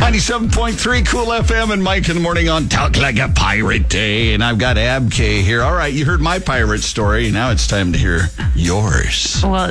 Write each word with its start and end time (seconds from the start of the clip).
97.3 0.00 1.06
Cool 1.06 1.26
FM 1.26 1.72
and 1.72 1.84
Mike 1.84 2.08
in 2.08 2.14
the 2.14 2.22
morning 2.22 2.48
on 2.48 2.68
Talk 2.68 2.96
Like 2.96 3.18
a 3.18 3.28
Pirate 3.28 3.88
Day. 3.90 4.32
And 4.32 4.42
I've 4.42 4.56
got 4.58 4.78
Ab 4.78 5.12
K 5.12 5.42
here. 5.42 5.62
All 5.62 5.74
right, 5.74 5.92
you 5.92 6.06
heard 6.06 6.20
my 6.22 6.38
pirate 6.38 6.80
story. 6.80 7.30
Now 7.30 7.50
it's 7.50 7.66
time 7.66 7.92
to 7.92 7.98
hear 7.98 8.22
yours. 8.56 9.42
Well, 9.44 9.70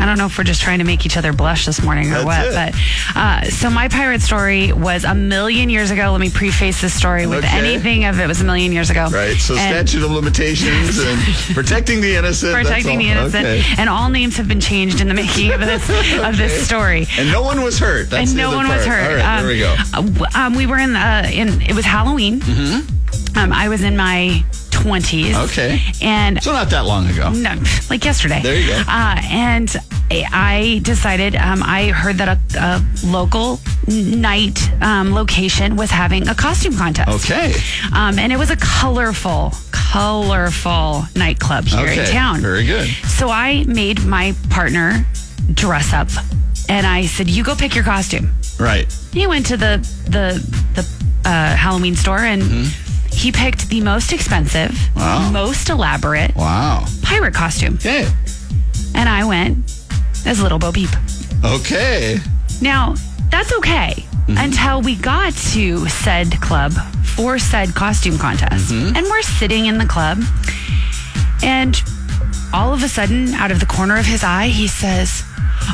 I 0.00 0.06
don't 0.06 0.18
know 0.18 0.26
if 0.26 0.36
we're 0.38 0.44
just 0.44 0.60
trying 0.62 0.78
to 0.78 0.84
make 0.84 1.06
each 1.06 1.16
other 1.16 1.32
blush 1.32 1.66
this 1.66 1.82
morning 1.82 2.08
or 2.12 2.22
That's 2.22 2.24
what, 2.24 2.46
it. 2.46 2.74
but 3.14 3.16
uh, 3.16 3.44
so 3.50 3.70
my 3.70 3.88
pirate 3.88 4.20
story 4.22 4.72
was 4.72 5.04
a 5.04 5.14
million 5.14 5.70
years 5.70 5.90
ago. 5.90 6.10
Let 6.12 6.20
me 6.20 6.30
preface 6.30 6.80
this 6.80 6.94
story 6.94 7.26
with 7.26 7.44
Okay. 7.44 7.56
anything 7.58 8.04
of 8.04 8.18
it 8.20 8.26
was 8.26 8.40
a 8.40 8.44
million 8.44 8.72
years 8.72 8.90
ago. 8.90 9.08
Right, 9.10 9.36
so 9.36 9.54
And- 9.56 9.88
statute 9.88 10.04
of 10.04 10.10
limitations 10.10 10.98
and 10.98 11.20
protecting 11.54 12.00
the 12.00 12.16
innocent. 12.16 12.54
Protecting 12.54 12.98
the 12.98 13.08
innocent, 13.10 13.46
Okay. 13.46 13.62
and 13.78 13.88
all 13.88 14.08
names 14.08 14.36
have 14.36 14.48
been 14.48 14.60
changed 14.60 15.00
in 15.00 15.08
the 15.08 15.14
making 15.14 15.52
of 15.52 15.60
this 15.60 15.88
of 16.22 16.36
this 16.36 16.66
story. 16.66 17.06
And 17.18 17.30
no 17.30 17.42
one 17.42 17.62
was 17.62 17.78
hurt. 17.78 18.10
That's 18.10 18.30
and 18.30 18.38
no 18.38 18.54
one 18.54 18.68
was 18.68 18.84
hurt. 18.84 19.08
All 19.10 19.16
right, 19.16 19.38
um, 19.38 19.46
there 19.46 19.54
we 19.54 19.60
go. 19.60 19.74
uh, 19.94 20.26
um, 20.38 20.54
we 20.54 20.66
were 20.66 20.78
in 20.78 20.96
uh, 20.96 21.28
in 21.32 21.62
it 21.62 21.74
was 21.74 21.84
Halloween. 21.84 22.40
Mm-hmm. 22.40 23.38
Um, 23.38 23.52
I 23.52 23.68
was 23.68 23.82
in 23.82 23.96
my 23.96 24.44
twenties. 24.70 25.36
Okay. 25.36 25.80
and 26.02 26.42
So 26.42 26.52
not 26.52 26.70
that 26.70 26.84
long 26.84 27.08
ago. 27.08 27.30
no, 27.30 27.54
like 27.90 28.04
yesterday. 28.04 28.40
There 28.42 28.56
you 28.58 28.68
go. 28.68 28.82
Uh, 28.88 29.20
and 29.24 29.74
I 30.10 30.80
decided, 30.82 31.34
um, 31.36 31.62
I 31.62 31.88
heard 31.88 32.16
that 32.18 32.28
a, 32.28 32.38
a 32.58 32.82
local 33.06 33.58
night 33.88 34.58
um, 34.82 35.12
location 35.12 35.76
was 35.76 35.90
having 35.90 36.28
a 36.28 36.34
costume 36.34 36.76
contest. 36.76 37.08
Okay. 37.30 37.54
Um, 37.92 38.18
and 38.18 38.32
it 38.32 38.36
was 38.38 38.50
a 38.50 38.56
colorful, 38.56 39.52
colorful 39.72 41.04
nightclub 41.16 41.64
here 41.64 41.88
Okay. 41.88 42.04
in 42.04 42.10
town. 42.10 42.40
Very 42.40 42.64
good. 42.66 42.88
So 43.06 43.28
I 43.30 43.64
made 43.66 44.04
my 44.04 44.34
partner 44.50 45.04
dress 45.52 45.92
up. 45.92 46.08
And 46.66 46.86
I 46.86 47.04
said, 47.04 47.28
"You 47.28 47.44
go 47.44 47.54
pick 47.54 47.74
your 47.74 47.84
costume." 47.84 48.32
Right. 48.58 48.90
He 49.12 49.26
went 49.26 49.44
to 49.46 49.56
the 49.58 49.78
the 50.06 50.40
the 50.74 51.28
uh, 51.28 51.54
Halloween 51.56 51.94
store 51.94 52.20
and 52.20 52.42
he 53.12 53.30
picked 53.32 53.68
the 53.68 53.82
most 53.82 54.12
expensive, 54.14 54.70
Mm-hmm. 54.70 54.98
Wow. 54.98 55.30
most 55.30 55.68
elaborate 55.68 56.34
Wow. 56.34 56.86
pirate 57.02 57.34
costume. 57.34 57.74
Okay. 57.74 58.06
And 58.94 59.10
I 59.10 59.24
went 59.24 59.73
as 60.26 60.42
Little 60.42 60.58
Bo 60.58 60.72
Peep. 60.72 60.90
Okay. 61.44 62.18
Now, 62.60 62.94
that's 63.30 63.52
okay 63.58 63.94
mm-hmm. 63.96 64.36
until 64.38 64.82
we 64.82 64.96
got 64.96 65.32
to 65.52 65.86
said 65.88 66.40
club 66.40 66.72
for 67.04 67.38
said 67.38 67.74
costume 67.74 68.18
contest. 68.18 68.72
Mm-hmm. 68.72 68.96
And 68.96 69.06
we're 69.06 69.22
sitting 69.22 69.66
in 69.66 69.78
the 69.78 69.86
club, 69.86 70.22
and 71.42 71.80
all 72.52 72.72
of 72.72 72.82
a 72.82 72.88
sudden, 72.88 73.34
out 73.34 73.50
of 73.50 73.60
the 73.60 73.66
corner 73.66 73.98
of 73.98 74.06
his 74.06 74.24
eye, 74.24 74.48
he 74.48 74.68
says, 74.68 75.22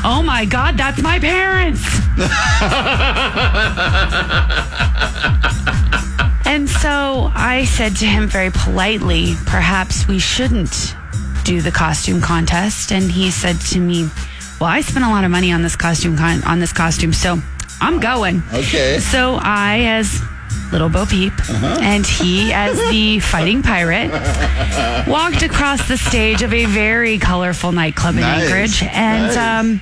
Oh 0.03 0.23
my 0.25 0.45
God, 0.45 0.77
that's 0.77 1.01
my 1.01 1.19
parents. 1.19 1.83
and 6.47 6.69
so 6.69 7.31
I 7.35 7.65
said 7.65 7.95
to 7.97 8.05
him 8.05 8.27
very 8.27 8.51
politely, 8.51 9.35
Perhaps 9.45 10.07
we 10.07 10.19
shouldn't 10.19 10.95
do 11.43 11.61
the 11.61 11.71
costume 11.71 12.21
contest. 12.21 12.91
And 12.91 13.11
he 13.11 13.31
said 13.31 13.59
to 13.71 13.79
me, 13.79 14.09
Well, 14.61 14.69
I 14.69 14.81
spent 14.81 15.03
a 15.03 15.09
lot 15.09 15.23
of 15.23 15.31
money 15.31 15.51
on 15.51 15.63
this 15.63 15.75
costume 15.75 16.15
con- 16.15 16.43
on 16.43 16.59
this 16.59 16.71
costume, 16.71 17.13
so 17.13 17.39
I'm 17.81 17.99
going. 17.99 18.43
Okay. 18.53 18.99
So 18.99 19.39
I, 19.41 19.79
as 19.85 20.21
Little 20.71 20.87
Bo 20.87 21.07
Peep, 21.07 21.33
and 21.49 22.05
he, 22.05 22.53
as 22.53 22.77
the 22.91 23.19
fighting 23.31 23.63
pirate, 23.63 24.11
walked 25.07 25.41
across 25.41 25.87
the 25.87 25.97
stage 25.97 26.43
of 26.43 26.53
a 26.53 26.65
very 26.65 27.17
colorful 27.17 27.71
nightclub 27.71 28.13
in 28.15 28.21
Nice. 28.21 28.43
Anchorage. 28.43 28.83
And, 28.83 29.35
Nice. 29.35 29.37
um, 29.37 29.81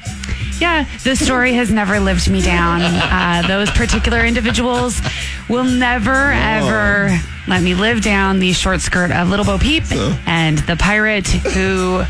yeah, 0.61 0.85
the 1.03 1.15
story 1.17 1.53
has 1.55 1.69
never 1.71 1.99
lived 1.99 2.29
me 2.29 2.41
down. 2.41 2.79
Uh, 3.19 3.45
those 3.47 3.69
particular 3.71 4.23
individuals 4.23 5.01
will 5.49 5.63
never, 5.65 6.31
ever 6.31 7.09
let 7.47 7.61
me 7.61 7.73
live 7.73 8.01
down 8.01 8.39
the 8.39 8.53
short 8.53 8.79
skirt 8.81 9.11
of 9.11 9.29
Little 9.29 9.45
Bo 9.45 9.57
Peep 9.57 9.83
and 10.25 10.57
the 10.59 10.75
pirate 10.77 11.27
who, 11.27 12.03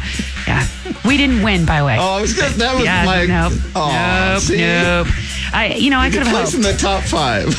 yeah, 0.50 0.68
we 1.06 1.18
didn't 1.18 1.44
win, 1.44 1.66
by 1.66 1.80
the 1.80 1.86
way. 1.86 1.98
Oh, 2.00 2.18
I 2.18 2.22
was 2.22 2.34
good. 2.34 2.52
That 2.54 2.76
was 2.76 2.84
yeah, 2.84 3.06
my. 3.06 3.26
nope, 3.26 3.54
Aw, 3.76 4.32
nope, 4.34 4.42
see? 4.44 4.58
nope. 4.58 5.08
I, 5.54 5.76
you 5.78 5.90
know, 5.90 6.00
I 6.00 6.10
could 6.10 6.26
have 6.26 6.36
hoped. 6.36 6.54
in 6.56 6.62
the 6.62 6.74
top 6.74 7.04
five. 7.04 7.48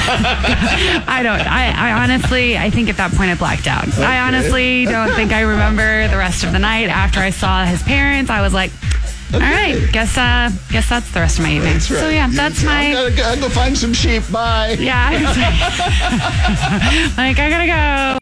I 0.00 1.20
don't. 1.22 1.40
I, 1.40 1.90
I 1.90 2.02
honestly, 2.02 2.56
I 2.56 2.70
think 2.70 2.88
at 2.88 2.96
that 2.96 3.12
point 3.12 3.30
I 3.30 3.34
blacked 3.34 3.66
out. 3.66 3.86
I 3.98 4.20
honestly 4.20 4.84
don't 4.86 5.12
think 5.14 5.32
I 5.32 5.40
remember 5.42 6.08
the 6.08 6.16
rest 6.16 6.44
of 6.44 6.52
the 6.52 6.58
night. 6.58 6.88
After 6.88 7.20
I 7.20 7.30
saw 7.30 7.64
his 7.64 7.82
parents, 7.82 8.30
I 8.30 8.40
was 8.40 8.54
like, 8.54 8.70
"All 9.34 9.40
right, 9.40 9.86
guess, 9.92 10.16
uh, 10.16 10.50
guess 10.70 10.88
that's 10.88 11.10
the 11.12 11.20
rest 11.20 11.38
of 11.38 11.44
my 11.44 11.52
evening." 11.52 11.74
Right. 11.74 11.82
So 11.82 12.08
yeah, 12.08 12.28
that's 12.30 12.62
I 12.64 12.66
my. 12.66 12.92
gotta, 12.92 13.16
go- 13.16 13.24
I 13.24 13.36
go 13.40 13.48
find 13.48 13.76
some 13.76 13.92
sheep. 13.92 14.22
Bye. 14.30 14.76
Yeah. 14.78 15.10
like 17.18 17.38
I 17.38 17.50
gotta 17.50 17.66
go. 17.66 18.14